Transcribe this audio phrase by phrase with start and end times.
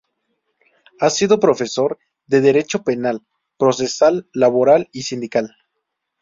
[0.99, 3.21] Ha sido profesor de Derecho Penal,
[3.59, 5.55] Procesal, Laboral y Sindical.